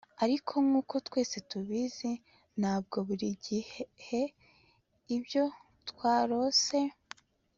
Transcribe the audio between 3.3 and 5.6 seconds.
gihe ibyo